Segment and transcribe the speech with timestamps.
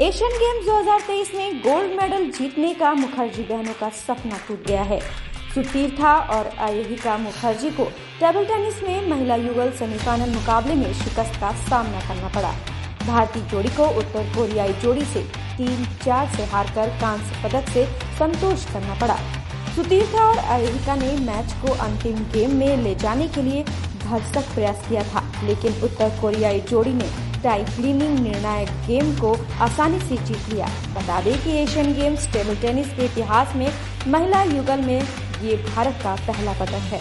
[0.00, 4.98] Asian games 2023 में gold medal जीतने का मुखर्जी बहनों का सपना टूट गया है।
[5.54, 7.84] सुतीर्था और आयोहिका मुखर्जी को
[8.20, 12.52] टेबल टेनिस में महिला युगल सेमीफाइनल मुकाबले में शिकस्त का सामना करना पड़ा।
[13.06, 15.22] भारतीय जोड़ी को उत्तर कोरियाई जोड़ी से
[15.56, 17.84] तीन चार से हारकर कांस्य पदक से
[18.18, 19.16] संतोष करना पड़ा।
[19.74, 23.62] सुतीर्था और आयोहिका ने मैच को अंतिम गेम में ले जाने के लिए
[24.04, 27.10] भरसक प्रयास किया था, लेकिन उत्तर कोरियाई जोड़ी ने
[27.42, 32.56] टाई क्लीनिंग निर्णायक गेम को आसानी से जीत लिया। बता दें कि एशियन गेम्स टेबल
[32.56, 33.68] टेनिस के इतिहास में
[34.08, 35.00] महिला युगल में
[35.42, 37.00] ये भारत का पहला पदक है।